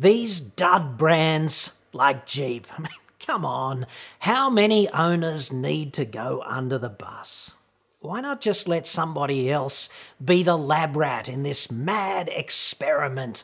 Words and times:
These 0.00 0.40
dud 0.40 0.96
brands 0.96 1.72
like 1.92 2.24
Jeep, 2.24 2.68
I 2.78 2.82
mean, 2.82 2.92
come 3.18 3.44
on, 3.44 3.84
how 4.20 4.48
many 4.48 4.88
owners 4.90 5.52
need 5.52 5.92
to 5.94 6.04
go 6.04 6.40
under 6.46 6.78
the 6.78 6.88
bus? 6.88 7.56
Why 7.98 8.20
not 8.20 8.40
just 8.40 8.68
let 8.68 8.86
somebody 8.86 9.50
else 9.50 9.88
be 10.24 10.44
the 10.44 10.56
lab 10.56 10.94
rat 10.94 11.28
in 11.28 11.42
this 11.42 11.68
mad 11.68 12.30
experiment 12.32 13.42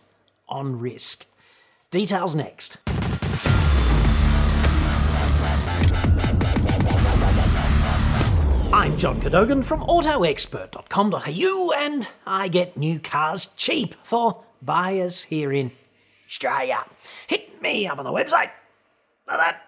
on 0.48 0.79
risk? 0.79 1.27
Details 1.90 2.36
next. 2.36 2.79
I'm 8.73 8.96
John 8.96 9.21
Cadogan 9.21 9.64
from 9.64 9.80
AutoExpert.com.au 9.80 11.73
and 11.77 12.09
I 12.25 12.46
get 12.46 12.77
new 12.77 13.00
cars 13.00 13.46
cheap 13.57 13.96
for 14.05 14.45
buyers 14.62 15.25
here 15.25 15.52
in 15.52 15.73
Australia. 16.35 16.85
Hit 17.29 17.62
me 17.62 17.87
up 17.87 17.98
on 17.98 18.05
the 18.05 18.11
website. 18.11 18.51
Like 19.29 19.38
that. 19.38 19.62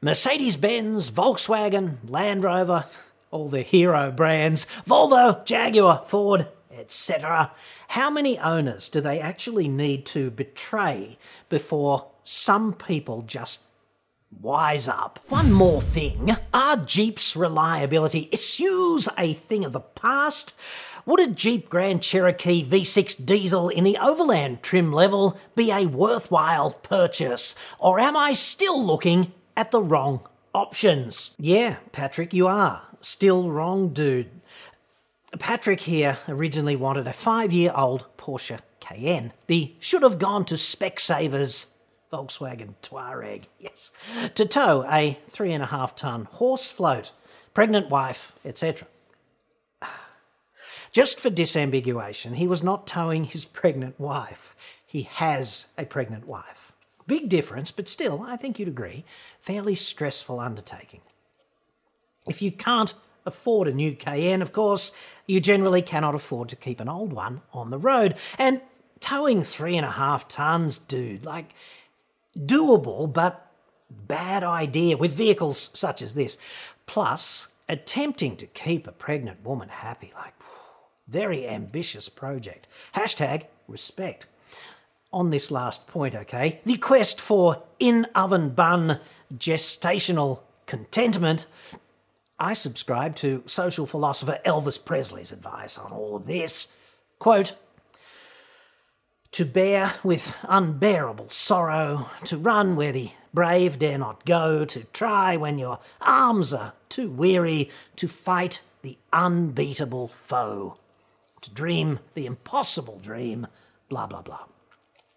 Mercedes 0.00 0.56
Benz, 0.56 1.10
Volkswagen, 1.10 1.98
Land 2.08 2.42
Rover, 2.42 2.86
all 3.30 3.50
the 3.50 3.60
hero 3.60 4.10
brands, 4.10 4.66
Volvo, 4.88 5.44
Jaguar, 5.44 6.04
Ford, 6.06 6.48
etc. 6.72 7.52
How 7.88 8.08
many 8.08 8.38
owners 8.38 8.88
do 8.88 9.02
they 9.02 9.20
actually 9.20 9.68
need 9.68 10.06
to 10.06 10.30
betray 10.30 11.18
before 11.50 12.06
some 12.24 12.72
people 12.72 13.20
just 13.20 13.60
wise 14.30 14.88
up? 14.88 15.20
One 15.28 15.52
more 15.52 15.80
thing 15.80 16.36
are 16.52 16.76
Jeep's 16.76 17.36
reliability 17.36 18.28
issues 18.32 19.08
a 19.18 19.34
thing 19.34 19.64
of 19.64 19.72
the 19.72 19.80
past? 19.80 20.54
Would 21.04 21.20
a 21.20 21.30
Jeep 21.30 21.68
Grand 21.68 22.02
Cherokee 22.02 22.64
V6 22.64 23.24
diesel 23.24 23.68
in 23.68 23.84
the 23.84 23.96
overland 23.98 24.62
trim 24.62 24.92
level 24.92 25.38
be 25.54 25.70
a 25.70 25.86
worthwhile 25.86 26.72
purchase? 26.72 27.54
Or 27.78 28.00
am 28.00 28.16
I 28.16 28.32
still 28.32 28.84
looking 28.84 29.32
at 29.56 29.70
the 29.70 29.80
wrong 29.80 30.26
options? 30.52 31.30
Yeah, 31.38 31.76
Patrick, 31.92 32.34
you 32.34 32.48
are. 32.48 32.82
Still 33.00 33.50
wrong, 33.50 33.90
dude. 33.90 34.30
Patrick 35.38 35.82
here 35.82 36.18
originally 36.28 36.74
wanted 36.74 37.06
a 37.06 37.12
five 37.12 37.52
year 37.52 37.72
old 37.76 38.06
Porsche 38.16 38.58
Cayenne. 38.80 39.32
The 39.46 39.74
should 39.78 40.02
have 40.02 40.18
gone 40.18 40.44
to 40.46 40.54
Specsavers 40.54 41.66
Volkswagen 42.16 42.74
Touareg, 42.82 43.44
yes, 43.58 43.90
to 44.34 44.46
tow 44.46 44.84
a 44.88 45.18
three 45.28 45.52
and 45.52 45.62
a 45.62 45.66
half 45.66 45.94
ton 45.94 46.24
horse 46.24 46.70
float, 46.70 47.12
pregnant 47.52 47.90
wife, 47.90 48.32
etc. 48.42 48.88
Just 50.92 51.20
for 51.20 51.28
disambiguation, 51.28 52.36
he 52.36 52.46
was 52.46 52.62
not 52.62 52.86
towing 52.86 53.24
his 53.24 53.44
pregnant 53.60 54.00
wife. 54.00 54.56
He 54.86 55.02
has 55.02 55.66
a 55.76 55.84
pregnant 55.84 56.26
wife. 56.26 56.72
Big 57.06 57.28
difference, 57.28 57.70
but 57.70 57.86
still, 57.86 58.24
I 58.26 58.36
think 58.36 58.58
you'd 58.58 58.68
agree, 58.68 59.04
fairly 59.38 59.74
stressful 59.74 60.40
undertaking. 60.40 61.02
If 62.26 62.40
you 62.40 62.50
can't 62.50 62.94
afford 63.26 63.68
a 63.68 63.74
new 63.74 63.94
Cayenne, 63.94 64.40
of 64.40 64.52
course, 64.52 64.90
you 65.26 65.40
generally 65.40 65.82
cannot 65.82 66.14
afford 66.14 66.48
to 66.48 66.56
keep 66.56 66.80
an 66.80 66.88
old 66.88 67.12
one 67.12 67.42
on 67.52 67.68
the 67.68 67.78
road. 67.78 68.16
And 68.38 68.62
towing 69.00 69.42
three 69.42 69.76
and 69.76 69.84
a 69.84 69.90
half 69.90 70.26
tons, 70.28 70.78
dude, 70.78 71.24
like, 71.24 71.54
doable, 72.36 73.12
but 73.12 73.50
bad 73.90 74.42
idea 74.42 74.96
with 74.96 75.12
vehicles 75.12 75.70
such 75.74 76.02
as 76.02 76.14
this. 76.14 76.36
Plus, 76.86 77.48
attempting 77.68 78.36
to 78.36 78.46
keep 78.46 78.86
a 78.86 78.92
pregnant 78.92 79.44
woman 79.44 79.68
happy, 79.68 80.12
like, 80.14 80.34
very 81.08 81.46
ambitious 81.48 82.08
project. 82.08 82.66
Hashtag 82.94 83.44
respect. 83.68 84.26
On 85.12 85.30
this 85.30 85.50
last 85.50 85.86
point, 85.86 86.14
okay, 86.14 86.60
the 86.64 86.76
quest 86.76 87.20
for 87.20 87.62
in 87.78 88.06
oven 88.14 88.50
bun 88.50 88.98
gestational 89.34 90.40
contentment. 90.66 91.46
I 92.38 92.52
subscribe 92.52 93.16
to 93.16 93.42
social 93.46 93.86
philosopher 93.86 94.40
Elvis 94.44 94.84
Presley's 94.84 95.32
advice 95.32 95.78
on 95.78 95.90
all 95.92 96.16
of 96.16 96.26
this. 96.26 96.68
Quote, 97.18 97.54
to 99.36 99.44
bear 99.44 99.92
with 100.02 100.34
unbearable 100.48 101.28
sorrow, 101.28 102.08
to 102.24 102.38
run 102.38 102.74
where 102.74 102.90
the 102.90 103.10
brave 103.34 103.78
dare 103.78 103.98
not 103.98 104.24
go, 104.24 104.64
to 104.64 104.84
try 104.94 105.36
when 105.36 105.58
your 105.58 105.78
arms 106.00 106.54
are 106.54 106.72
too 106.88 107.10
weary, 107.10 107.68
to 107.96 108.08
fight 108.08 108.62
the 108.80 108.96
unbeatable 109.12 110.08
foe 110.08 110.78
to 111.42 111.50
dream 111.50 111.98
the 112.14 112.24
impossible 112.24 112.98
dream, 113.02 113.46
blah, 113.90 114.06
blah, 114.06 114.22
blah. 114.22 114.46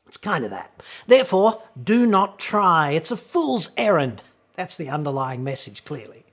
It's 0.05 0.17
kind 0.17 0.43
of 0.43 0.51
that. 0.51 0.83
Therefore, 1.07 1.61
do 1.81 2.05
not 2.05 2.39
try. 2.39 2.91
It's 2.91 3.11
a 3.11 3.15
fool's 3.15 3.69
errand. 3.77 4.21
That's 4.55 4.75
the 4.75 4.89
underlying 4.89 5.45
message, 5.45 5.85
clearly. 5.85 6.25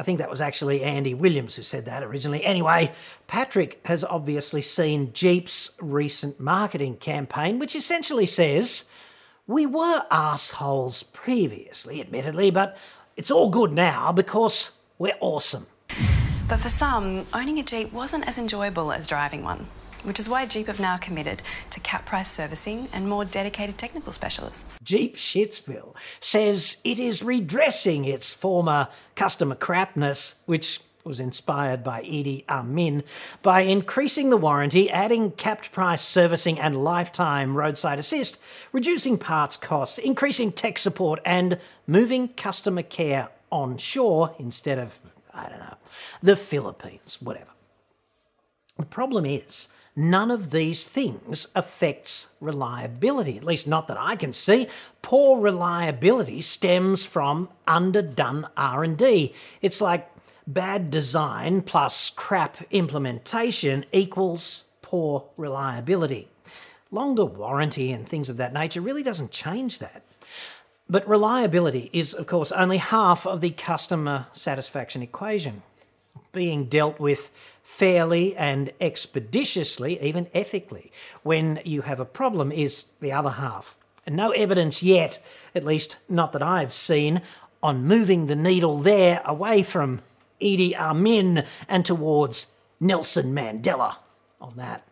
I 0.00 0.02
think 0.02 0.18
that 0.18 0.30
was 0.30 0.40
actually 0.40 0.82
Andy 0.82 1.12
Williams 1.12 1.56
who 1.56 1.62
said 1.62 1.84
that 1.84 2.02
originally. 2.02 2.42
Anyway, 2.42 2.90
Patrick 3.26 3.82
has 3.84 4.02
obviously 4.02 4.62
seen 4.62 5.12
Jeep's 5.12 5.72
recent 5.78 6.40
marketing 6.40 6.96
campaign, 6.96 7.58
which 7.58 7.76
essentially 7.76 8.24
says, 8.24 8.84
We 9.46 9.66
were 9.66 10.00
assholes 10.10 11.02
previously, 11.02 12.00
admittedly, 12.00 12.50
but 12.50 12.78
it's 13.14 13.30
all 13.30 13.50
good 13.50 13.72
now 13.72 14.10
because 14.10 14.70
we're 14.98 15.18
awesome. 15.20 15.66
But 16.48 16.60
for 16.60 16.70
some, 16.70 17.26
owning 17.34 17.58
a 17.58 17.62
Jeep 17.62 17.92
wasn't 17.92 18.26
as 18.26 18.38
enjoyable 18.38 18.92
as 18.92 19.06
driving 19.06 19.44
one, 19.44 19.66
which 20.04 20.20
is 20.20 20.28
why 20.28 20.46
Jeep 20.46 20.66
have 20.66 20.80
now 20.80 20.96
committed 20.96 21.42
to 21.70 21.80
cap 21.80 22.06
price 22.06 22.30
servicing 22.30 22.88
and 22.92 23.08
more 23.08 23.24
dedicated 23.24 23.78
technical 23.78 24.12
specialists. 24.12 24.78
Jeep 24.82 25.16
Shitsville 25.16 25.94
says 26.20 26.78
it 26.84 26.98
is 26.98 27.22
redressing 27.22 28.04
its 28.04 28.32
former 28.32 28.88
customer 29.14 29.54
crapness, 29.54 30.36
which 30.46 30.80
was 31.04 31.20
inspired 31.20 31.82
by 31.82 32.02
Idi 32.02 32.44
Amin, 32.48 33.02
by 33.42 33.62
increasing 33.62 34.30
the 34.30 34.36
warranty, 34.36 34.90
adding 34.90 35.30
capped 35.32 35.72
price 35.72 36.02
servicing 36.02 36.58
and 36.60 36.84
lifetime 36.84 37.56
roadside 37.56 37.98
assist, 37.98 38.38
reducing 38.72 39.16
parts 39.16 39.56
costs, 39.56 39.98
increasing 39.98 40.52
tech 40.52 40.78
support, 40.78 41.20
and 41.24 41.58
moving 41.86 42.28
customer 42.28 42.82
care 42.82 43.30
onshore 43.50 44.34
instead 44.38 44.78
of 44.78 44.98
I 45.32 45.48
don't 45.48 45.60
know, 45.60 45.76
the 46.22 46.36
Philippines, 46.36 47.18
whatever. 47.20 47.50
The 48.78 48.86
problem 48.86 49.24
is, 49.24 49.68
none 49.96 50.30
of 50.30 50.50
these 50.50 50.84
things 50.84 51.48
affects 51.54 52.28
reliability, 52.40 53.36
at 53.36 53.44
least 53.44 53.66
not 53.66 53.88
that 53.88 53.98
I 53.98 54.16
can 54.16 54.32
see. 54.32 54.68
Poor 55.02 55.40
reliability 55.40 56.40
stems 56.40 57.04
from 57.04 57.48
underdone 57.66 58.48
R&D. 58.56 59.34
It's 59.60 59.80
like 59.80 60.08
bad 60.46 60.90
design 60.90 61.62
plus 61.62 62.10
crap 62.10 62.58
implementation 62.70 63.84
equals 63.92 64.64
poor 64.82 65.26
reliability. 65.36 66.28
Longer 66.90 67.24
warranty 67.24 67.92
and 67.92 68.08
things 68.08 68.28
of 68.28 68.36
that 68.38 68.52
nature 68.52 68.80
really 68.80 69.02
doesn't 69.02 69.30
change 69.30 69.78
that. 69.78 70.02
But 70.88 71.08
reliability 71.08 71.88
is, 71.92 72.12
of 72.14 72.26
course, 72.26 72.50
only 72.50 72.78
half 72.78 73.24
of 73.24 73.40
the 73.40 73.50
customer 73.50 74.26
satisfaction 74.32 75.02
equation. 75.02 75.62
Being 76.32 76.66
dealt 76.66 77.00
with 77.00 77.30
fairly 77.62 78.36
and 78.36 78.72
expeditiously, 78.80 80.00
even 80.00 80.28
ethically, 80.32 80.92
when 81.22 81.60
you 81.64 81.82
have 81.82 82.00
a 82.00 82.04
problem 82.04 82.52
is 82.52 82.86
the 83.00 83.12
other 83.12 83.30
half. 83.30 83.76
And 84.06 84.16
no 84.16 84.30
evidence 84.30 84.82
yet, 84.82 85.22
at 85.54 85.64
least 85.64 85.96
not 86.08 86.32
that 86.32 86.42
I've 86.42 86.72
seen, 86.72 87.22
on 87.62 87.84
moving 87.84 88.26
the 88.26 88.36
needle 88.36 88.78
there 88.78 89.20
away 89.24 89.62
from 89.62 90.00
Idi 90.40 90.74
Amin 90.74 91.44
and 91.68 91.84
towards 91.84 92.52
Nelson 92.80 93.34
Mandela 93.34 93.96
on 94.40 94.52
that. 94.56 94.86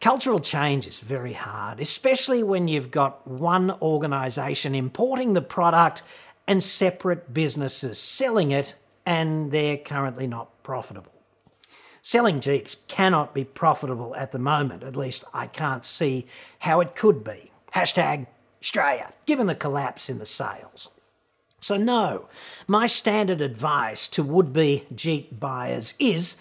Cultural 0.00 0.40
change 0.40 0.86
is 0.86 1.00
very 1.00 1.32
hard, 1.32 1.80
especially 1.80 2.42
when 2.42 2.68
you've 2.68 2.90
got 2.90 3.26
one 3.26 3.70
organisation 3.82 4.74
importing 4.74 5.32
the 5.32 5.40
product 5.40 6.02
and 6.46 6.62
separate 6.62 7.32
businesses 7.32 7.98
selling 7.98 8.50
it 8.50 8.74
and 9.06 9.50
they're 9.50 9.76
currently 9.76 10.26
not 10.26 10.50
profitable. 10.64 11.12
Selling 12.02 12.40
Jeeps 12.40 12.78
cannot 12.88 13.32
be 13.32 13.44
profitable 13.44 14.16
at 14.16 14.32
the 14.32 14.38
moment, 14.40 14.82
at 14.82 14.96
least 14.96 15.24
I 15.32 15.46
can't 15.46 15.84
see 15.84 16.26
how 16.58 16.80
it 16.80 16.96
could 16.96 17.22
be. 17.22 17.52
Hashtag 17.72 18.26
Australia, 18.60 19.12
given 19.26 19.46
the 19.46 19.54
collapse 19.54 20.10
in 20.10 20.18
the 20.18 20.26
sales. 20.26 20.88
So, 21.60 21.76
no, 21.78 22.28
my 22.66 22.86
standard 22.86 23.40
advice 23.40 24.06
to 24.08 24.22
would 24.22 24.52
be 24.52 24.84
Jeep 24.94 25.40
buyers 25.40 25.94
is 25.98 26.36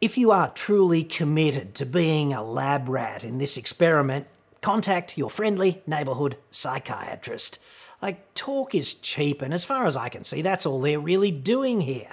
if 0.00 0.16
you 0.16 0.30
are 0.30 0.48
truly 0.50 1.04
committed 1.04 1.74
to 1.74 1.84
being 1.84 2.32
a 2.32 2.42
lab 2.42 2.88
rat 2.88 3.22
in 3.22 3.36
this 3.36 3.58
experiment, 3.58 4.26
contact 4.62 5.18
your 5.18 5.28
friendly 5.28 5.82
neighbourhood 5.86 6.36
psychiatrist. 6.50 7.58
Like, 8.00 8.34
talk 8.34 8.74
is 8.74 8.94
cheap, 8.94 9.42
and 9.42 9.52
as 9.52 9.64
far 9.64 9.84
as 9.84 9.96
I 9.96 10.08
can 10.08 10.24
see, 10.24 10.42
that's 10.42 10.64
all 10.64 10.80
they're 10.80 11.00
really 11.00 11.30
doing 11.30 11.82
here. 11.82 12.08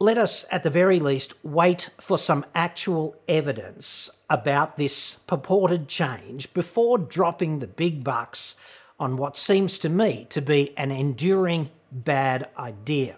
Let 0.00 0.16
us, 0.16 0.44
at 0.52 0.62
the 0.62 0.70
very 0.70 1.00
least, 1.00 1.34
wait 1.44 1.90
for 2.00 2.18
some 2.18 2.46
actual 2.54 3.16
evidence 3.26 4.08
about 4.30 4.76
this 4.76 5.16
purported 5.26 5.88
change 5.88 6.54
before 6.54 6.98
dropping 6.98 7.58
the 7.58 7.66
big 7.66 8.04
bucks 8.04 8.54
on 9.00 9.16
what 9.16 9.36
seems 9.36 9.78
to 9.78 9.88
me 9.88 10.26
to 10.30 10.40
be 10.40 10.76
an 10.76 10.92
enduring 10.92 11.70
bad 11.90 12.48
idea. 12.56 13.16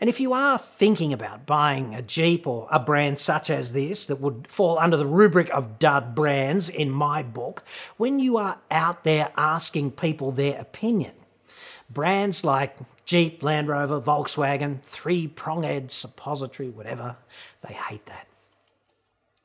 And 0.00 0.10
if 0.10 0.20
you 0.20 0.32
are 0.32 0.58
thinking 0.58 1.12
about 1.12 1.46
buying 1.46 1.94
a 1.94 2.02
Jeep 2.02 2.46
or 2.46 2.68
a 2.70 2.78
brand 2.78 3.18
such 3.18 3.48
as 3.48 3.72
this 3.72 4.06
that 4.06 4.20
would 4.20 4.46
fall 4.48 4.78
under 4.78 4.96
the 4.96 5.06
rubric 5.06 5.48
of 5.50 5.78
dud 5.78 6.14
brands 6.14 6.68
in 6.68 6.90
my 6.90 7.22
book, 7.22 7.64
when 7.96 8.20
you 8.20 8.36
are 8.36 8.58
out 8.70 9.04
there 9.04 9.32
asking 9.36 9.92
people 9.92 10.30
their 10.30 10.60
opinion, 10.60 11.14
brands 11.90 12.44
like 12.44 12.76
Jeep, 13.04 13.42
Land 13.42 13.68
Rover, 13.68 14.00
Volkswagen, 14.00 14.82
three 14.82 15.28
pronged 15.28 15.90
suppository, 15.90 16.68
whatever. 16.68 17.16
They 17.66 17.74
hate 17.74 18.06
that. 18.06 18.26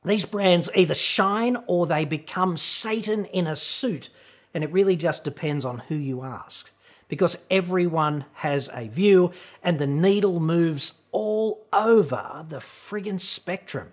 These 0.04 0.24
brands 0.24 0.68
either 0.74 0.94
shine 0.94 1.56
or 1.66 1.86
they 1.86 2.04
become 2.04 2.56
Satan 2.56 3.24
in 3.26 3.46
a 3.46 3.54
suit, 3.54 4.10
and 4.52 4.64
it 4.64 4.72
really 4.72 4.96
just 4.96 5.22
depends 5.22 5.64
on 5.64 5.78
who 5.88 5.94
you 5.94 6.22
ask. 6.22 6.70
Because 7.08 7.44
everyone 7.50 8.24
has 8.34 8.68
a 8.72 8.88
view, 8.88 9.30
and 9.62 9.78
the 9.78 9.86
needle 9.86 10.40
moves 10.40 11.00
all 11.12 11.64
over 11.72 12.44
the 12.48 12.58
friggin' 12.58 13.20
spectrum. 13.20 13.92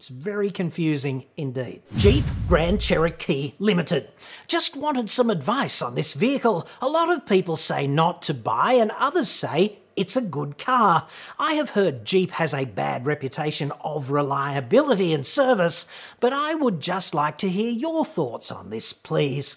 It's 0.00 0.08
very 0.08 0.50
confusing 0.50 1.26
indeed. 1.36 1.82
Jeep 1.98 2.24
Grand 2.48 2.80
Cherokee 2.80 3.52
Limited. 3.58 4.08
Just 4.48 4.74
wanted 4.74 5.10
some 5.10 5.28
advice 5.28 5.82
on 5.82 5.94
this 5.94 6.14
vehicle. 6.14 6.66
A 6.80 6.88
lot 6.88 7.10
of 7.10 7.26
people 7.26 7.58
say 7.58 7.86
not 7.86 8.22
to 8.22 8.32
buy, 8.32 8.72
and 8.72 8.92
others 8.92 9.28
say 9.28 9.76
it's 9.96 10.16
a 10.16 10.22
good 10.22 10.56
car. 10.56 11.06
I 11.38 11.52
have 11.52 11.68
heard 11.68 12.06
Jeep 12.06 12.30
has 12.30 12.54
a 12.54 12.64
bad 12.64 13.04
reputation 13.04 13.74
of 13.84 14.10
reliability 14.10 15.12
and 15.12 15.26
service, 15.26 15.86
but 16.18 16.32
I 16.32 16.54
would 16.54 16.80
just 16.80 17.12
like 17.12 17.36
to 17.36 17.50
hear 17.50 17.70
your 17.70 18.06
thoughts 18.06 18.50
on 18.50 18.70
this, 18.70 18.94
please. 18.94 19.56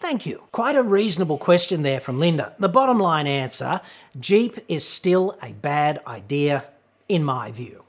Thank 0.00 0.24
you. 0.24 0.44
Quite 0.52 0.74
a 0.74 0.82
reasonable 0.82 1.36
question 1.36 1.82
there 1.82 2.00
from 2.00 2.18
Linda. 2.18 2.54
The 2.58 2.70
bottom 2.70 2.98
line 2.98 3.26
answer 3.26 3.82
Jeep 4.18 4.58
is 4.68 4.88
still 4.88 5.36
a 5.42 5.52
bad 5.52 6.00
idea, 6.06 6.64
in 7.10 7.22
my 7.22 7.52
view 7.52 7.84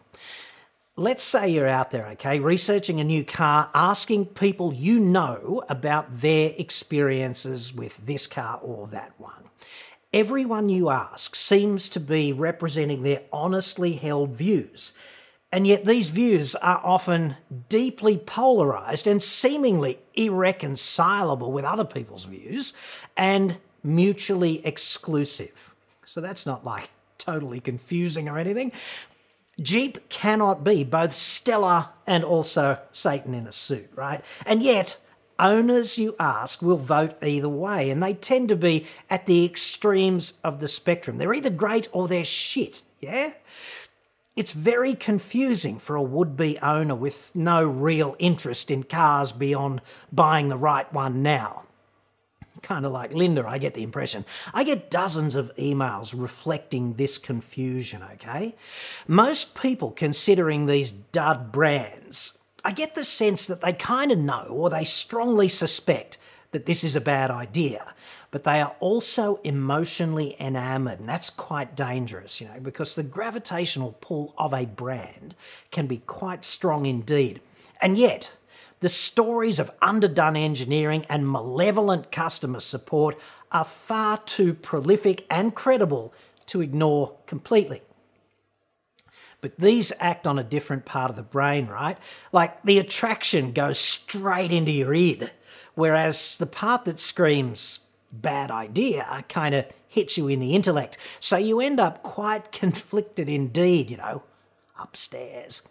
let's 0.96 1.24
say 1.24 1.50
you're 1.50 1.68
out 1.68 1.92
there, 1.92 2.08
okay, 2.08 2.40
researching 2.40 3.00
a 3.00 3.04
new 3.04 3.24
car, 3.24 3.70
asking 3.74 4.28
people 4.28 4.74
you 4.74 5.00
know 5.00 5.64
about 5.70 6.22
their 6.22 6.54
experiences 6.58 7.74
with 7.74 8.06
this 8.06 8.28
car 8.28 8.60
or 8.62 8.88
that 8.88 9.14
one. 9.18 9.50
Everyone 10.12 10.70
you 10.70 10.90
ask 10.90 11.36
seems 11.36 11.90
to 11.90 12.00
be 12.00 12.32
representing 12.32 13.02
their 13.02 13.22
honestly 13.32 13.94
held 13.94 14.36
views. 14.36 14.94
And 15.52 15.68
yet, 15.68 15.86
these 15.86 16.10
views 16.10 16.56
are 16.56 16.82
often 16.84 17.36
deeply 17.70 18.18
polarized 18.18 19.06
and 19.06 19.22
seemingly 19.22 20.00
irreconcilable 20.16 21.52
with 21.52 21.64
other 21.64 21.86
people's 21.86 22.26
views 22.26 22.74
and 23.16 23.58
mutually 23.84 24.66
exclusive. 24.66 25.74
So, 26.06 26.22
that's 26.22 26.48
not 26.48 26.66
like 26.66 26.90
totally 27.20 27.60
confusing 27.60 28.28
or 28.28 28.38
anything. 28.40 28.72
Jeep 29.62 30.10
cannot 30.10 30.64
be 30.64 30.84
both 30.84 31.14
stellar 31.14 31.90
and 32.08 32.24
also 32.24 32.80
Satan 32.92 33.34
in 33.34 33.48
a 33.48 33.52
suit, 33.52 33.90
right? 33.96 34.24
And 34.46 34.64
yet, 34.64 34.98
owners 35.40 35.98
you 35.98 36.16
ask 36.20 36.62
will 36.62 36.78
vote 36.78 37.22
either 37.24 37.50
way, 37.50 37.90
and 37.90 38.02
they 38.02 38.14
tend 38.16 38.50
to 38.50 38.56
be 38.56 38.86
at 39.10 39.26
the 39.26 39.46
extremes 39.46 40.34
of 40.44 40.60
the 40.60 40.68
spectrum. 40.68 41.18
They're 41.18 41.34
either 41.34 41.50
great 41.50 41.88
or 41.92 42.08
they're 42.08 42.26
shit, 42.26 42.82
yeah? 43.00 43.34
It's 44.36 44.52
very 44.52 44.96
confusing 44.96 45.78
for 45.78 45.96
a 45.96 46.02
would 46.02 46.36
be 46.36 46.58
owner 46.60 46.96
with 46.96 47.32
no 47.36 47.64
real 47.64 48.16
interest 48.18 48.72
in 48.72 48.84
cars 48.84 49.32
beyond 49.32 49.82
buying 50.12 50.50
the 50.50 50.58
right 50.58 50.92
one 50.92 51.22
now 51.22 51.64
kind 52.64 52.86
of 52.86 52.92
like 52.92 53.14
Linda, 53.14 53.46
I 53.48 53.60
get 53.60 53.76
the 53.76 53.84
impression. 53.84 54.26
I 54.54 54.64
get 54.64 54.90
dozens 54.90 55.36
of 55.36 55.56
emails 55.56 56.14
reflecting 56.18 56.94
this 56.94 57.18
confusion, 57.18 58.02
okay? 58.14 58.56
Most 59.08 59.60
people 59.60 59.92
considering 59.92 60.66
these 60.66 60.92
dud 60.92 61.52
brands, 61.52 62.40
I 62.66 62.72
get 62.72 62.96
the 62.96 63.06
sense 63.06 63.46
that 63.46 63.62
they 63.62 63.74
kind 63.74 64.12
of 64.12 64.18
know 64.18 64.48
or 64.50 64.70
they 64.70 64.86
strongly 64.86 65.50
suspect 65.50 66.18
that 66.52 66.66
this 66.66 66.84
is 66.84 66.96
a 66.96 67.02
bad 67.02 67.30
idea, 67.30 67.94
but 68.32 68.44
they 68.46 68.62
are 68.62 68.76
also 68.80 69.40
emotionally 69.44 70.36
enamored, 70.40 71.00
and 71.00 71.10
that's 71.10 71.30
quite 71.30 71.76
dangerous, 71.76 72.40
you 72.40 72.48
know, 72.48 72.60
because 72.62 72.96
the 72.96 73.04
gravitational 73.04 73.98
pull 74.00 74.34
of 74.38 74.54
a 74.54 74.66
brand 74.66 75.36
can 75.72 75.88
be 75.88 75.98
quite 75.98 76.46
strong 76.46 76.86
indeed. 76.86 77.42
And 77.82 77.98
yet, 77.98 78.38
the 78.84 78.90
stories 78.90 79.60
of 79.60 79.72
underdone 79.82 80.36
engineering 80.36 81.06
and 81.08 81.32
malevolent 81.32 82.12
customer 82.12 82.60
support 82.60 83.18
are 83.50 83.64
far 83.64 84.18
too 84.18 84.54
prolific 84.54 85.26
and 85.30 85.56
credible 85.56 86.14
to 86.46 86.60
ignore 86.60 87.16
completely. 87.26 87.82
But 89.40 89.58
these 89.58 89.94
act 90.02 90.28
on 90.28 90.38
a 90.38 90.44
different 90.44 90.84
part 90.84 91.10
of 91.10 91.16
the 91.16 91.24
brain, 91.24 91.68
right? 91.68 91.98
Like 92.34 92.62
the 92.64 92.78
attraction 92.78 93.54
goes 93.54 93.80
straight 93.80 94.52
into 94.52 94.72
your 94.72 94.94
id, 94.94 95.32
whereas 95.76 96.38
the 96.38 96.46
part 96.46 96.84
that 96.84 97.00
screams 97.00 97.80
bad 98.12 98.52
idea 98.52 99.24
kind 99.30 99.56
of 99.56 99.66
hits 99.88 100.18
you 100.18 100.28
in 100.28 100.42
the 100.42 100.56
intellect. 100.56 100.98
So 101.22 101.38
you 101.38 101.62
end 101.62 101.80
up 101.80 102.04
quite 102.04 102.52
conflicted 102.52 103.30
indeed, 103.30 103.90
you 103.90 103.96
know, 103.96 104.24
upstairs 104.78 105.62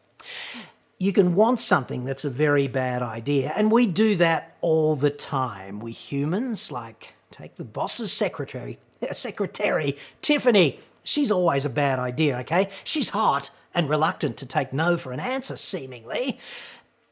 you 1.02 1.12
can 1.12 1.34
want 1.34 1.58
something 1.58 2.04
that's 2.04 2.24
a 2.24 2.30
very 2.30 2.68
bad 2.68 3.02
idea. 3.02 3.52
And 3.56 3.72
we 3.72 3.86
do 3.86 4.14
that 4.18 4.56
all 4.60 4.94
the 4.94 5.10
time. 5.10 5.80
We 5.80 5.90
humans, 5.90 6.70
like, 6.70 7.14
take 7.32 7.56
the 7.56 7.64
boss's 7.64 8.12
secretary, 8.12 8.78
secretary, 9.10 9.96
Tiffany. 10.20 10.78
She's 11.02 11.32
always 11.32 11.64
a 11.64 11.70
bad 11.70 11.98
idea, 11.98 12.38
okay? 12.42 12.68
She's 12.84 13.08
hot 13.08 13.50
and 13.74 13.90
reluctant 13.90 14.36
to 14.36 14.46
take 14.46 14.72
no 14.72 14.96
for 14.96 15.10
an 15.10 15.18
answer, 15.18 15.56
seemingly. 15.56 16.38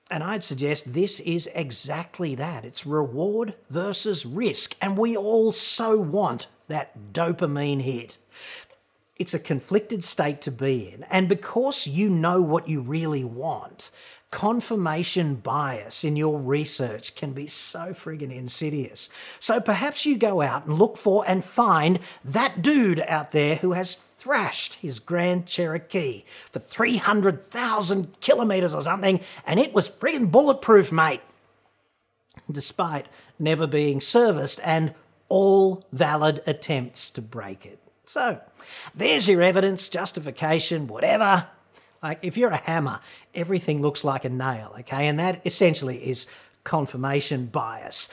And 0.09 0.23
I'd 0.23 0.45
suggest 0.45 0.93
this 0.93 1.19
is 1.19 1.49
exactly 1.53 2.37
that. 2.37 2.65
It's 2.65 2.87
reward 2.87 3.55
versus 3.71 4.25
risk. 4.25 4.77
And 4.81 4.97
we 4.97 5.17
all 5.17 5.51
so 5.51 5.97
want 5.97 6.47
that 6.69 7.13
dopamine 7.13 7.83
hit. 7.83 8.19
It's 9.21 9.35
a 9.35 9.39
conflicted 9.39 10.03
state 10.03 10.41
to 10.41 10.51
be 10.51 10.95
in. 10.95 11.05
And 11.11 11.29
because 11.29 11.87
you 11.87 12.09
know 12.09 12.41
what 12.41 12.69
you 12.69 12.81
really 12.81 13.23
want, 13.23 13.91
confirmation 14.31 15.35
bias 15.35 16.05
in 16.05 16.17
your 16.17 16.39
research 16.39 17.15
can 17.15 17.35
be 17.35 17.47
so 17.47 17.93
friggin' 17.93 18.35
insidious. 18.35 19.11
So 19.39 19.61
perhaps 19.61 20.07
you 20.07 20.17
go 20.17 20.41
out 20.41 20.65
and 20.65 20.79
look 20.79 20.97
for 20.97 21.23
and 21.29 21.45
find 21.45 21.99
that 22.25 22.63
dude 22.63 23.01
out 23.01 23.33
there 23.33 23.57
who 23.57 23.73
has 23.73 23.95
thrashed 23.95 24.77
his 24.77 24.99
Grand 24.99 25.45
Cherokee 25.45 26.25
for 26.51 26.59
300,000 26.59 28.19
kilometres 28.21 28.75
or 28.75 28.81
something, 28.81 29.21
and 29.47 29.61
it 29.61 29.75
was 29.75 29.87
friggin' 29.87 30.31
bulletproof, 30.31 30.91
mate. 30.91 31.21
Despite 32.51 33.05
never 33.39 33.67
being 33.67 34.01
serviced 34.01 34.61
and 34.65 34.95
all 35.29 35.85
valid 35.93 36.43
attempts 36.47 37.11
to 37.11 37.21
break 37.21 37.67
it. 37.67 37.81
So, 38.11 38.41
there's 38.93 39.29
your 39.29 39.41
evidence, 39.41 39.89
justification, 39.89 40.89
whatever. 40.89 41.47
Like, 42.03 42.19
if 42.23 42.37
you're 42.37 42.51
a 42.51 42.57
hammer, 42.57 42.99
everything 43.37 43.81
looks 43.81 44.03
like 44.03 44.25
a 44.25 44.29
nail, 44.29 44.75
okay? 44.81 45.07
And 45.07 45.17
that 45.21 45.41
essentially 45.47 45.99
is 45.99 46.27
confirmation 46.65 47.47
bias. 47.47 48.09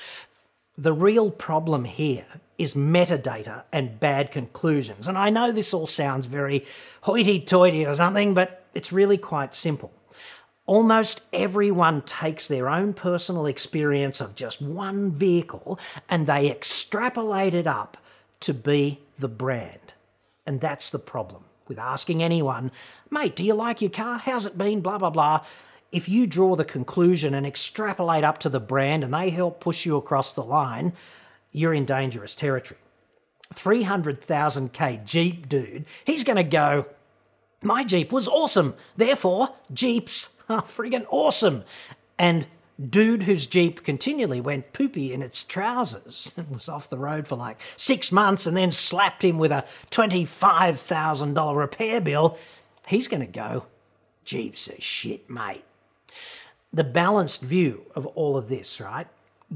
The 0.77 0.93
real 0.93 1.31
problem 1.31 1.85
here 1.85 2.27
is 2.59 2.75
metadata 2.75 3.63
and 3.73 3.99
bad 3.99 4.31
conclusions. 4.31 5.07
And 5.07 5.17
I 5.17 5.31
know 5.31 5.51
this 5.51 5.73
all 5.73 5.87
sounds 5.87 6.27
very 6.27 6.63
hoity 7.01 7.39
toity 7.39 7.83
or 7.83 7.95
something, 7.95 8.35
but 8.35 8.65
it's 8.75 8.91
really 8.91 9.17
quite 9.17 9.55
simple. 9.55 9.91
Almost 10.67 11.21
everyone 11.33 12.03
takes 12.03 12.47
their 12.47 12.69
own 12.69 12.93
personal 12.93 13.47
experience 13.47 14.21
of 14.21 14.35
just 14.35 14.61
one 14.61 15.09
vehicle 15.09 15.79
and 16.07 16.27
they 16.27 16.51
extrapolate 16.51 17.55
it 17.55 17.65
up 17.65 17.97
to 18.41 18.53
be 18.53 18.99
the 19.17 19.27
brand. 19.27 19.93
And 20.45 20.61
that's 20.61 20.89
the 20.89 20.99
problem 20.99 21.43
with 21.67 21.79
asking 21.79 22.23
anyone, 22.23 22.71
mate, 23.09 23.35
do 23.35 23.43
you 23.43 23.53
like 23.53 23.81
your 23.81 23.91
car? 23.91 24.17
How's 24.17 24.45
it 24.45 24.57
been? 24.57 24.81
Blah, 24.81 24.97
blah, 24.97 25.09
blah. 25.09 25.43
If 25.91 26.07
you 26.07 26.27
draw 26.27 26.55
the 26.55 26.65
conclusion 26.65 27.33
and 27.33 27.45
extrapolate 27.45 28.23
up 28.23 28.37
to 28.39 28.49
the 28.49 28.59
brand 28.59 29.03
and 29.03 29.13
they 29.13 29.29
help 29.29 29.59
push 29.59 29.85
you 29.85 29.97
across 29.97 30.33
the 30.33 30.43
line, 30.43 30.93
you're 31.51 31.73
in 31.73 31.85
dangerous 31.85 32.35
territory. 32.35 32.79
300,000k 33.53 35.05
Jeep 35.05 35.47
dude, 35.47 35.85
he's 36.03 36.23
going 36.23 36.37
to 36.37 36.43
go, 36.43 36.85
my 37.61 37.83
Jeep 37.83 38.11
was 38.11 38.27
awesome. 38.27 38.75
Therefore, 38.95 39.49
Jeeps 39.73 40.33
are 40.49 40.61
friggin' 40.61 41.05
awesome. 41.09 41.63
And 42.19 42.45
dude 42.77 43.23
whose 43.23 43.47
Jeep 43.47 43.83
continually 43.83 44.39
went 44.39 44.73
poopy 44.73 45.13
in 45.13 45.21
its 45.21 45.43
trousers 45.43 46.31
and 46.37 46.49
was 46.49 46.69
off 46.69 46.89
the 46.89 46.97
road 46.97 47.27
for 47.27 47.35
like 47.35 47.59
six 47.75 48.11
months 48.11 48.45
and 48.45 48.55
then 48.55 48.71
slapped 48.71 49.23
him 49.23 49.37
with 49.37 49.51
a 49.51 49.65
$25,000 49.91 51.57
repair 51.57 52.01
bill, 52.01 52.37
he's 52.87 53.07
going 53.07 53.21
to 53.21 53.27
go, 53.27 53.65
Jeeps 54.25 54.67
of 54.67 54.83
shit, 54.83 55.29
mate. 55.29 55.63
The 56.73 56.83
balanced 56.83 57.41
view 57.41 57.85
of 57.95 58.05
all 58.07 58.35
of 58.35 58.49
this, 58.49 58.81
right? 58.81 59.07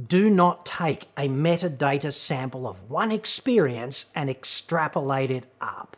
Do 0.07 0.29
not 0.29 0.65
take 0.65 1.09
a 1.17 1.27
metadata 1.27 2.13
sample 2.13 2.65
of 2.65 2.89
one 2.89 3.11
experience 3.11 4.05
and 4.15 4.29
extrapolate 4.29 5.29
it 5.29 5.43
up. 5.59 5.97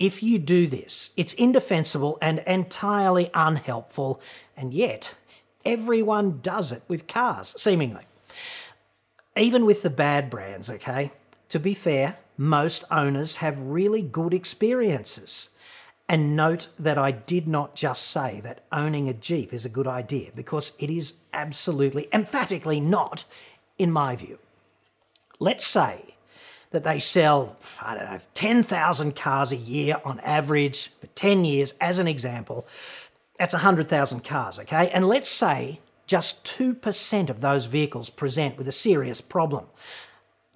If 0.00 0.20
you 0.20 0.40
do 0.40 0.66
this, 0.66 1.10
it's 1.16 1.32
indefensible 1.34 2.18
and 2.20 2.40
entirely 2.40 3.30
unhelpful, 3.34 4.20
and 4.56 4.74
yet 4.74 5.14
everyone 5.64 6.40
does 6.42 6.72
it 6.72 6.82
with 6.88 7.06
cars, 7.06 7.54
seemingly. 7.56 8.04
Even 9.36 9.66
with 9.66 9.82
the 9.82 9.90
bad 9.90 10.30
brands, 10.30 10.68
okay? 10.68 11.12
To 11.50 11.60
be 11.60 11.74
fair, 11.74 12.16
most 12.36 12.84
owners 12.90 13.36
have 13.36 13.58
really 13.60 14.02
good 14.02 14.34
experiences. 14.34 15.50
And 16.08 16.34
note 16.34 16.68
that 16.78 16.96
I 16.96 17.10
did 17.10 17.46
not 17.46 17.74
just 17.74 18.04
say 18.10 18.40
that 18.42 18.64
owning 18.72 19.08
a 19.08 19.14
Jeep 19.14 19.52
is 19.52 19.64
a 19.64 19.68
good 19.68 19.86
idea, 19.86 20.30
because 20.34 20.72
it 20.78 20.88
is 20.88 21.14
absolutely, 21.32 22.08
emphatically 22.12 22.80
not, 22.80 23.24
in 23.78 23.92
my 23.92 24.16
view. 24.16 24.38
Let's 25.38 25.66
say 25.66 26.14
that 26.70 26.84
they 26.84 26.98
sell, 26.98 27.56
I 27.80 27.94
don't 27.94 28.10
know, 28.10 28.18
10,000 28.34 29.14
cars 29.14 29.52
a 29.52 29.56
year 29.56 30.00
on 30.04 30.20
average 30.20 30.90
for 31.00 31.06
10 31.08 31.44
years, 31.44 31.74
as 31.80 31.98
an 31.98 32.08
example. 32.08 32.66
That's 33.38 33.54
100,000 33.54 34.24
cars, 34.24 34.58
okay? 34.58 34.90
And 34.90 35.06
let's 35.06 35.28
say 35.28 35.80
just 36.06 36.44
2% 36.58 37.30
of 37.30 37.40
those 37.40 37.66
vehicles 37.66 38.10
present 38.10 38.58
with 38.58 38.66
a 38.66 38.72
serious 38.72 39.20
problem. 39.20 39.66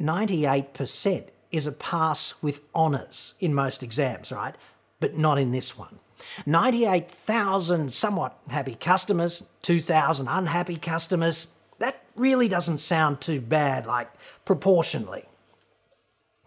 98% 0.01 1.29
is 1.53 1.67
a 1.67 1.73
pass 1.73 2.35
with 2.43 2.63
honours 2.75 3.35
in 3.39 3.55
most 3.55 3.83
exams, 3.83 4.33
right? 4.33 4.55
But 4.99 5.17
not 5.17 5.39
in 5.39 5.53
this 5.53 5.79
one. 5.79 6.01
98,000 6.47 7.93
somewhat 7.93 8.39
happy 8.49 8.75
customers, 8.75 9.45
2,000 9.63 10.29
unhappy 10.29 10.77
customers. 10.77 11.49
That 11.79 12.03
really 12.17 12.49
doesn't 12.49 12.79
sound 12.79 13.21
too 13.21 13.41
bad, 13.41 13.87
like 13.87 14.11
proportionally. 14.45 15.25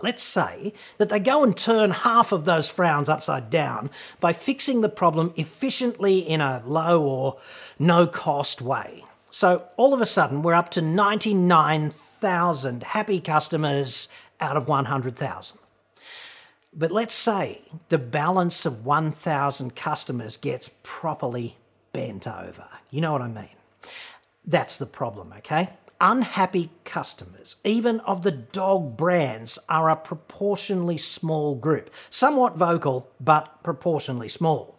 Let's 0.01 0.23
say 0.23 0.73
that 0.97 1.09
they 1.09 1.19
go 1.19 1.43
and 1.43 1.55
turn 1.55 1.91
half 1.91 2.33
of 2.33 2.45
those 2.45 2.69
frowns 2.69 3.07
upside 3.07 3.49
down 3.49 3.89
by 4.19 4.33
fixing 4.33 4.81
the 4.81 4.89
problem 4.89 5.33
efficiently 5.37 6.19
in 6.19 6.41
a 6.41 6.61
low 6.65 7.01
or 7.01 7.37
no 7.79 8.05
cost 8.05 8.61
way. 8.61 9.05
So 9.31 9.63
all 9.77 9.93
of 9.93 10.01
a 10.01 10.05
sudden, 10.05 10.41
we're 10.41 10.53
up 10.53 10.69
to 10.71 10.81
99,000 10.81 12.83
happy 12.83 13.21
customers 13.21 14.09
out 14.41 14.57
of 14.57 14.67
100,000. 14.67 15.57
But 16.73 16.91
let's 16.91 17.13
say 17.13 17.61
the 17.87 17.97
balance 17.97 18.65
of 18.65 18.85
1,000 18.85 19.77
customers 19.77 20.35
gets 20.35 20.71
properly 20.83 21.55
bent 21.93 22.27
over. 22.27 22.67
You 22.91 22.99
know 22.99 23.13
what 23.13 23.21
I 23.21 23.29
mean? 23.29 23.47
That's 24.45 24.77
the 24.77 24.85
problem, 24.85 25.33
okay? 25.37 25.69
Unhappy 26.05 26.69
customers, 26.83 27.55
even 27.63 27.99
of 28.01 28.21
the 28.21 28.31
dog 28.31 28.95
brands, 28.95 29.57
are 29.67 29.89
a 29.89 29.95
proportionally 29.95 30.99
small 30.99 31.55
group. 31.55 31.89
Somewhat 32.11 32.55
vocal, 32.55 33.09
but 33.19 33.63
proportionally 33.63 34.29
small. 34.29 34.77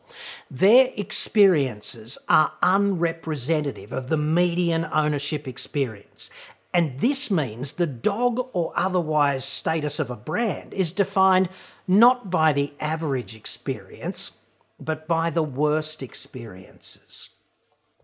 Their 0.49 0.91
experiences 0.97 2.17
are 2.29 2.53
unrepresentative 2.63 3.93
of 3.93 4.09
the 4.09 4.17
median 4.17 4.87
ownership 4.93 5.49
experience. 5.49 6.31
And 6.73 7.01
this 7.01 7.29
means 7.29 7.73
the 7.73 7.89
dog 7.89 8.49
or 8.53 8.73
otherwise 8.77 9.45
status 9.45 9.99
of 9.99 10.11
a 10.11 10.17
brand 10.17 10.73
is 10.73 10.93
defined 10.93 11.49
not 11.89 12.31
by 12.31 12.53
the 12.53 12.73
average 12.79 13.35
experience, 13.35 14.33
but 14.79 15.09
by 15.09 15.31
the 15.31 15.43
worst 15.43 16.05
experiences. 16.05 17.31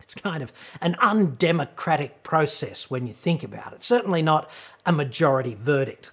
It's 0.02 0.14
kind 0.14 0.42
of 0.42 0.52
an 0.80 0.96
undemocratic 0.98 2.22
process 2.22 2.90
when 2.90 3.06
you 3.06 3.12
think 3.12 3.42
about 3.42 3.72
it. 3.72 3.82
Certainly 3.82 4.22
not 4.22 4.50
a 4.84 4.92
majority 4.92 5.54
verdict. 5.54 6.10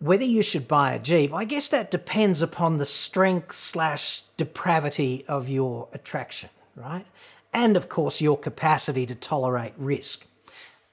Whether 0.00 0.24
you 0.24 0.42
should 0.42 0.68
buy 0.68 0.92
a 0.92 0.98
Jeep, 0.98 1.32
I 1.32 1.44
guess 1.44 1.68
that 1.68 1.90
depends 1.90 2.42
upon 2.42 2.78
the 2.78 2.86
strength 2.86 3.52
slash 3.52 4.22
depravity 4.36 5.24
of 5.28 5.48
your 5.48 5.88
attraction, 5.92 6.50
right? 6.74 7.06
And 7.52 7.76
of 7.76 7.88
course, 7.88 8.20
your 8.20 8.36
capacity 8.36 9.06
to 9.06 9.14
tolerate 9.14 9.72
risk. 9.78 10.26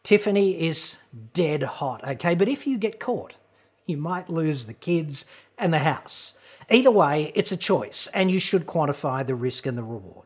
Tiffany 0.04 0.68
is 0.68 0.98
dead 1.34 1.64
hot, 1.64 2.08
okay? 2.08 2.36
But 2.36 2.48
if 2.48 2.66
you 2.66 2.78
get 2.78 3.00
caught, 3.00 3.34
you 3.86 3.98
might 3.98 4.30
lose 4.30 4.66
the 4.66 4.74
kids 4.74 5.26
and 5.58 5.74
the 5.74 5.80
house. 5.80 6.34
Either 6.70 6.92
way, 6.92 7.32
it's 7.36 7.52
a 7.52 7.58
choice, 7.58 8.08
and 8.14 8.32
you 8.32 8.40
should 8.40 8.66
quantify 8.66 9.26
the 9.26 9.36
risk 9.36 9.66
and 9.66 9.78
the 9.78 9.84
reward 9.84 10.26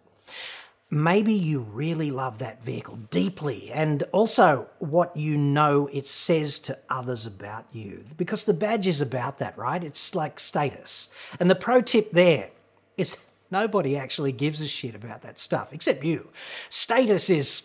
maybe 0.89 1.34
you 1.34 1.62
really 1.62 2.12
love 2.12 2.38
that 2.38 2.63
vehicle 2.63 2.98
deeply 3.10 3.72
and 3.72 4.04
also 4.12 4.68
what 4.80 5.18
you 5.18 5.36
know 5.36 5.88
it 5.92 6.06
says 6.06 6.60
to 6.60 6.77
others 6.89 7.25
about 7.25 7.65
you. 7.72 8.04
Because 8.18 8.44
the 8.44 8.54
badge 8.54 8.88
is 8.88 9.01
about 9.01 9.39
that, 9.39 9.58
right? 9.58 9.84
It's 9.84 10.13
like 10.13 10.39
status. 10.39 11.10
And 11.39 11.50
the 11.50 11.56
pro 11.56 11.82
tip 11.82 12.12
there 12.12 12.51
is 12.98 13.18
nobody 13.51 13.98
actually 13.98 14.32
gives 14.32 14.62
a 14.62 14.68
shit 14.68 14.96
about 14.96 15.22
that 15.24 15.38
stuff 15.38 15.74
except 15.74 16.04
you. 16.04 16.30
Status 16.70 17.30
is, 17.30 17.63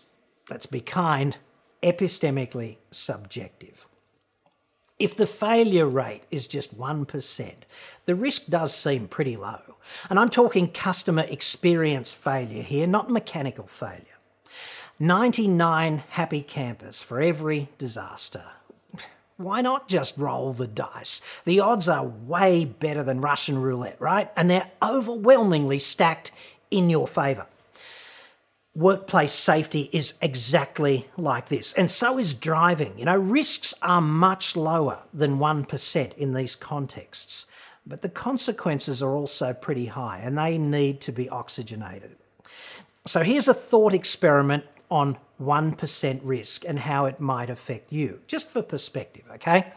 let's 0.49 0.65
be 0.65 0.81
kind, 0.81 1.37
epistemically 1.83 2.77
subjective. 2.91 3.87
If 5.01 5.15
the 5.15 5.25
failure 5.25 5.87
rate 5.87 6.21
is 6.29 6.45
just 6.45 6.77
1%, 6.77 7.53
the 8.05 8.13
risk 8.13 8.45
does 8.45 8.71
seem 8.71 9.07
pretty 9.07 9.35
low. 9.35 9.77
And 10.11 10.19
I'm 10.19 10.29
talking 10.29 10.67
customer 10.67 11.25
experience 11.27 12.11
failure 12.11 12.61
here, 12.61 12.85
not 12.85 13.09
mechanical 13.09 13.65
failure. 13.65 14.19
99 14.99 16.03
happy 16.09 16.43
campers 16.43 17.01
for 17.01 17.19
every 17.19 17.69
disaster. 17.79 18.43
Why 19.37 19.61
not 19.61 19.87
just 19.87 20.19
roll 20.19 20.53
the 20.53 20.67
dice? 20.67 21.19
The 21.45 21.59
odds 21.59 21.89
are 21.89 22.05
way 22.05 22.63
better 22.63 23.01
than 23.01 23.21
Russian 23.21 23.59
roulette, 23.59 23.99
right? 23.99 24.29
And 24.37 24.51
they're 24.51 24.69
overwhelmingly 24.83 25.79
stacked 25.79 26.31
in 26.69 26.91
your 26.91 27.07
favour 27.07 27.47
workplace 28.73 29.33
safety 29.33 29.89
is 29.91 30.13
exactly 30.21 31.07
like 31.17 31.49
this. 31.49 31.73
And 31.73 31.91
so 31.91 32.17
is 32.17 32.33
driving. 32.33 32.97
You 32.97 33.05
know, 33.05 33.17
risks 33.17 33.73
are 33.81 34.01
much 34.01 34.55
lower 34.55 34.99
than 35.13 35.37
1% 35.39 36.13
in 36.13 36.33
these 36.33 36.55
contexts. 36.55 37.47
But 37.85 38.01
the 38.01 38.09
consequences 38.09 39.01
are 39.01 39.15
also 39.15 39.53
pretty 39.53 39.87
high 39.87 40.19
and 40.19 40.37
they 40.37 40.57
need 40.57 41.01
to 41.01 41.11
be 41.11 41.29
oxygenated. 41.29 42.15
So 43.05 43.23
here's 43.23 43.47
a 43.47 43.53
thought 43.53 43.93
experiment 43.93 44.63
on 44.89 45.17
1% 45.41 46.19
risk 46.23 46.63
and 46.65 46.79
how 46.79 47.05
it 47.05 47.19
might 47.19 47.49
affect 47.49 47.91
you, 47.91 48.19
just 48.27 48.49
for 48.49 48.61
perspective, 48.61 49.23
okay? 49.33 49.73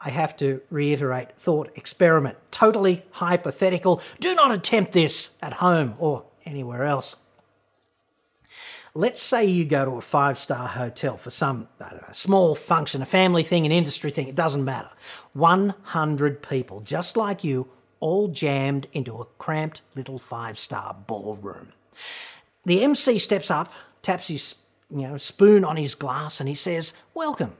I 0.00 0.10
have 0.10 0.36
to 0.38 0.62
reiterate 0.70 1.32
thought 1.36 1.70
experiment, 1.74 2.38
totally 2.50 3.04
hypothetical. 3.12 4.00
Do 4.18 4.34
not 4.34 4.52
attempt 4.52 4.92
this 4.92 5.36
at 5.42 5.54
home 5.54 5.94
or 5.98 6.24
anywhere 6.44 6.84
else. 6.84 7.16
Let's 8.96 9.20
say 9.20 9.44
you 9.44 9.66
go 9.66 9.84
to 9.84 9.90
a 9.92 10.00
five 10.00 10.38
star 10.38 10.68
hotel 10.68 11.18
for 11.18 11.28
some 11.28 11.68
know, 11.78 12.02
small 12.12 12.54
function, 12.54 13.02
a 13.02 13.06
family 13.06 13.42
thing, 13.42 13.66
an 13.66 13.72
industry 13.72 14.10
thing, 14.10 14.26
it 14.26 14.34
doesn't 14.34 14.64
matter. 14.64 14.88
100 15.34 16.42
people, 16.42 16.80
just 16.80 17.14
like 17.14 17.44
you, 17.44 17.68
all 18.00 18.28
jammed 18.28 18.86
into 18.94 19.18
a 19.18 19.26
cramped 19.36 19.82
little 19.94 20.18
five 20.18 20.58
star 20.58 20.96
ballroom. 21.06 21.74
The 22.64 22.82
MC 22.82 23.18
steps 23.18 23.50
up, 23.50 23.70
taps 24.00 24.28
his 24.28 24.54
you 24.90 25.02
know, 25.02 25.18
spoon 25.18 25.62
on 25.62 25.76
his 25.76 25.94
glass, 25.94 26.40
and 26.40 26.48
he 26.48 26.54
says, 26.54 26.94
Welcome. 27.12 27.52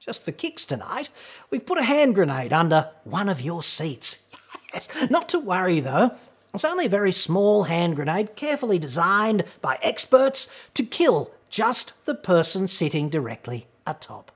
Just 0.00 0.24
for 0.24 0.32
kicks 0.32 0.64
tonight, 0.64 1.10
we've 1.50 1.66
put 1.66 1.78
a 1.78 1.84
hand 1.84 2.14
grenade 2.14 2.54
under 2.54 2.88
one 3.04 3.28
of 3.28 3.42
your 3.42 3.62
seats. 3.62 4.20
Yes. 4.72 4.88
Not 5.08 5.28
to 5.28 5.38
worry 5.38 5.78
though, 5.78 6.16
it's 6.54 6.64
only 6.64 6.86
a 6.86 6.90
very 6.90 7.12
small 7.12 7.64
hand 7.64 7.96
grenade, 7.96 8.36
carefully 8.36 8.78
designed 8.78 9.44
by 9.60 9.78
experts 9.82 10.48
to 10.74 10.84
kill 10.84 11.30
just 11.50 11.92
the 12.04 12.14
person 12.14 12.66
sitting 12.66 13.08
directly 13.08 13.66
atop. 13.86 14.30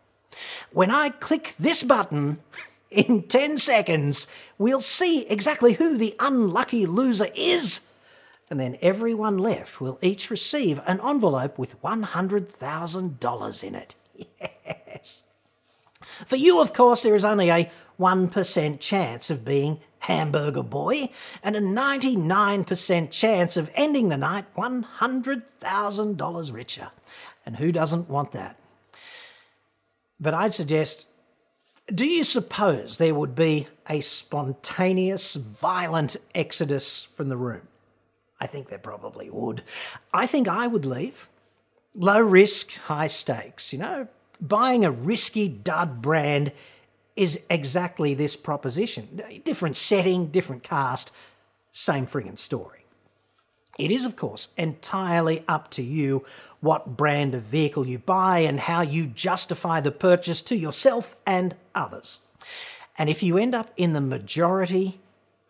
When 0.73 0.91
I 0.91 1.11
click 1.11 1.55
this 1.59 1.83
button, 1.83 2.39
in 2.91 3.23
10 3.25 3.59
seconds, 3.59 4.27
we'll 4.57 4.81
see 4.81 5.27
exactly 5.27 5.75
who 5.75 5.97
the 5.97 6.17
unlucky 6.19 6.87
loser 6.87 7.29
is. 7.35 7.83
And 8.51 8.59
then 8.59 8.79
everyone 8.81 9.37
left 9.37 9.81
will 9.81 9.99
each 10.01 10.31
receive 10.31 10.81
an 10.87 11.01
envelope 11.05 11.59
with 11.59 11.81
$100,000 11.83 13.65
in 13.65 13.75
it. 13.75 13.95
Yes. 14.91 15.23
For 16.27 16.37
you, 16.37 16.61
of 16.61 16.73
course, 16.73 17.03
there 17.03 17.15
is 17.15 17.25
only 17.25 17.51
a 17.51 17.71
1% 17.99 18.81
chance 18.81 19.31
of 19.31 19.45
being 19.45 19.81
Hamburger 20.01 20.63
Boy, 20.63 21.11
and 21.43 21.57
a 21.57 21.61
99% 21.61 23.11
chance 23.11 23.57
of 23.57 23.71
ending 23.75 24.09
the 24.09 24.17
night 24.17 24.45
$100,000 24.57 26.53
richer. 26.53 26.89
And 27.45 27.57
who 27.57 27.73
doesn't 27.73 28.09
want 28.09 28.33
that? 28.33 28.57
But 30.21 30.35
I'd 30.35 30.55
suggest 30.55 31.07
Do 31.93 32.07
you 32.07 32.23
suppose 32.23 32.99
there 32.99 33.15
would 33.15 33.35
be 33.35 33.67
a 33.89 34.01
spontaneous, 34.03 35.35
violent 35.35 36.17
exodus 36.35 37.09
from 37.17 37.29
the 37.29 37.37
room? 37.37 37.63
I 38.41 38.47
think 38.47 38.69
there 38.69 38.79
probably 38.79 39.31
would. 39.31 39.63
I 40.13 40.27
think 40.27 40.47
I 40.49 40.67
would 40.67 40.87
leave. 40.87 41.29
Low 41.95 42.21
risk, 42.21 42.73
high 42.75 43.07
stakes. 43.07 43.73
You 43.73 43.79
know, 43.81 44.09
buying 44.41 44.85
a 44.85 44.91
risky 44.91 45.49
dud 45.49 46.03
brand 46.03 46.53
is 47.19 47.41
exactly 47.51 48.15
this 48.15 48.37
proposition. 48.37 49.21
Different 49.45 49.77
setting, 49.77 50.29
different 50.29 50.63
cast, 50.63 51.11
same 51.73 52.07
friggin' 52.07 52.39
story. 52.39 52.85
It 53.77 53.91
is, 53.91 54.07
of 54.07 54.15
course, 54.15 54.49
entirely 54.57 55.45
up 55.49 55.71
to 55.73 55.83
you 55.83 56.25
what 56.61 56.97
brand 56.97 57.35
of 57.35 57.43
vehicle 57.43 57.87
you 57.87 57.99
buy 57.99 58.41
and 58.41 58.61
how 58.61 58.83
you 58.83 59.07
justify 59.07 59.81
the 59.81 59.91
purchase 59.91 60.43
to 60.43 60.57
yourself 60.57 61.17
and 61.27 61.57
others. 61.75 62.19
And 62.97 63.09
if 63.11 63.23
you 63.23 63.37
end 63.37 63.55
up 63.55 63.73
in 63.77 63.95
the 63.95 64.01
majority, 64.01 65.01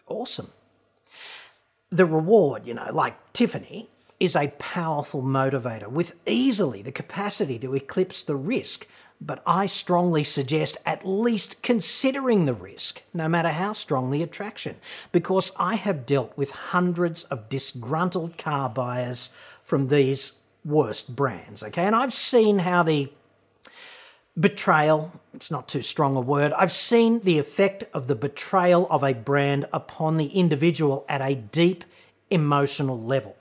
awesome. 0.07 0.51
The 1.91 2.07
reward, 2.07 2.67
you 2.67 2.75
know, 2.75 2.91
like 2.93 3.33
Tiffany, 3.33 3.89
is 4.19 4.35
a 4.35 4.53
powerful 4.59 5.23
motivator 5.23 5.89
with 5.89 6.15
easily 6.27 6.83
the 6.83 6.93
capacity 6.93 7.59
to 7.59 7.75
eclipse 7.75 8.23
the 8.23 8.37
risk. 8.37 8.87
But 9.21 9.43
I 9.47 9.67
strongly 9.67 10.23
suggest 10.23 10.77
at 10.87 11.07
least 11.07 11.63
considering 11.63 12.47
the 12.47 12.55
risk, 12.55 13.03
no 13.13 13.29
matter 13.29 13.49
how 13.49 13.73
strong 13.73 14.11
the 14.11 14.23
attraction, 14.23 14.77
because 15.11 15.53
I 15.59 15.75
have 15.75 16.07
dealt 16.07 16.37
with 16.37 16.51
hundreds 16.51 17.25
of 17.25 17.49
disgruntled 17.49 18.39
car 18.39 18.69
buyers 18.69 19.31
from 19.63 19.89
these 19.89 20.35
worst 20.65 21.17
brands, 21.17 21.63
okay? 21.63 21.85
And 21.85 21.97
I've 21.97 22.15
seen 22.15 22.61
how 22.61 22.83
the 22.85 23.11
betrayal, 24.39 25.21
it's 25.35 25.51
not 25.51 25.67
too 25.67 25.83
strong 25.83 26.17
a 26.17 26.21
word, 26.21 26.53
I've 26.53 26.73
seen 26.73 27.21
the 27.21 27.39
effect 27.39 27.85
of 27.93 28.07
the 28.07 28.15
betrayal 28.15 28.87
of 28.89 29.03
a 29.03 29.15
brand 29.15 29.67
upon 29.73 30.17
the 30.17 30.27
individual 30.27 31.05
at 31.09 31.21
a 31.21 31.35
deep 31.35 31.85
emotional 32.31 33.01
level. 33.03 33.37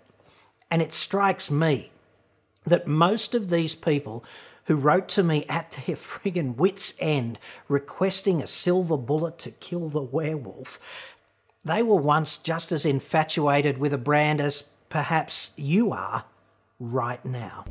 And 0.72 0.82
it 0.82 0.92
strikes 0.92 1.52
me 1.52 1.92
that 2.66 2.88
most 2.88 3.36
of 3.36 3.50
these 3.50 3.76
people 3.76 4.26
who 4.68 4.76
wrote 4.76 5.08
to 5.10 5.24
me 5.24 5.46
at 5.50 5.72
their 5.72 5.96
friggin' 5.96 6.56
wits' 6.56 6.94
end 7.00 7.40
requesting 7.68 8.42
a 8.42 8.48
silver 8.48 8.98
bullet 8.98 9.40
to 9.40 9.52
kill 9.52 9.90
the 9.90 10.02
werewolf, 10.02 11.16
they 11.66 11.82
were 11.82 11.96
once 11.96 12.38
just 12.38 12.72
as 12.72 12.86
infatuated 12.86 13.78
with 13.78 13.92
a 13.92 13.98
brand 13.98 14.40
as 14.40 14.64
perhaps 14.90 15.52
you 15.58 15.92
are 15.92 16.24
right 16.80 17.24
now. 17.26 17.66